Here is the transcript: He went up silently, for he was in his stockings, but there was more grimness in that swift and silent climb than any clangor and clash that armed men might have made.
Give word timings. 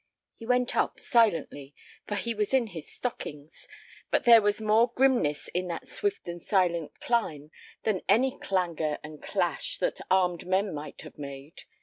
He 0.33 0.47
went 0.47 0.75
up 0.75 0.99
silently, 0.99 1.75
for 2.07 2.15
he 2.15 2.33
was 2.33 2.55
in 2.55 2.65
his 2.73 2.91
stockings, 2.91 3.67
but 4.09 4.23
there 4.23 4.41
was 4.41 4.59
more 4.59 4.91
grimness 4.95 5.47
in 5.49 5.67
that 5.67 5.87
swift 5.87 6.27
and 6.27 6.41
silent 6.41 6.99
climb 6.99 7.51
than 7.83 8.01
any 8.09 8.35
clangor 8.39 8.97
and 9.03 9.21
clash 9.21 9.77
that 9.77 10.01
armed 10.09 10.47
men 10.47 10.73
might 10.73 11.03
have 11.03 11.19
made. 11.19 11.65